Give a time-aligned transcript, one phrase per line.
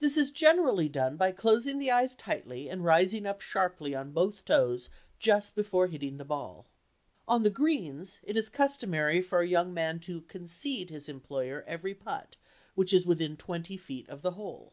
[0.00, 4.44] This is generally done by closing the eyes tightly and rising up sharply on both
[4.44, 4.88] toes
[5.20, 6.66] just before hitting the ball.
[7.28, 11.94] On the "greens" it is customary for a young man to "concede" his employer every
[11.94, 12.34] "putt"
[12.74, 14.72] which is within twenty feet of the hole.